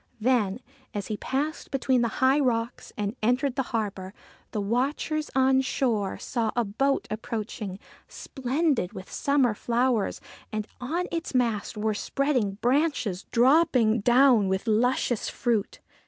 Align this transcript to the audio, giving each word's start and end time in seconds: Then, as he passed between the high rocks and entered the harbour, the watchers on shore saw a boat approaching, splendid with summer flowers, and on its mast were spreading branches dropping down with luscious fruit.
Then, 0.19 0.61
as 0.95 1.09
he 1.13 1.17
passed 1.17 1.69
between 1.69 2.01
the 2.01 2.07
high 2.25 2.39
rocks 2.39 2.91
and 2.97 3.15
entered 3.21 3.55
the 3.55 3.61
harbour, 3.69 4.15
the 4.49 4.59
watchers 4.59 5.29
on 5.35 5.61
shore 5.61 6.17
saw 6.17 6.49
a 6.55 6.65
boat 6.65 7.07
approaching, 7.11 7.77
splendid 8.07 8.93
with 8.93 9.11
summer 9.11 9.53
flowers, 9.53 10.19
and 10.51 10.65
on 10.79 11.05
its 11.11 11.35
mast 11.35 11.77
were 11.77 11.93
spreading 11.93 12.53
branches 12.61 13.25
dropping 13.25 13.99
down 13.99 14.47
with 14.49 14.65
luscious 14.65 15.29
fruit. 15.29 15.79